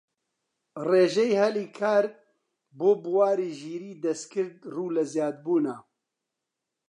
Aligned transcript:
ڕێژەی 0.87 1.37
هەلی 1.41 1.67
کار 1.79 2.05
بۆ 2.77 2.89
بواری 3.03 3.49
ژیریی 3.59 3.99
دەستکرد 4.03 4.55
ڕوو 4.73 4.93
لە 4.97 5.03
زیادبوونە 5.13 5.75